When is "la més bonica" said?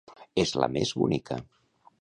0.63-1.41